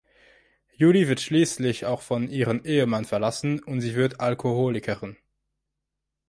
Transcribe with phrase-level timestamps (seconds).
[0.75, 5.15] Julie wird schließlich auch von ihrem Ehemann verlassen und sie wird Alkoholikerin.